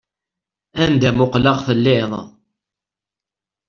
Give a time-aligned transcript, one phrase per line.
[0.83, 2.11] Anda muqleɣ telliḍ.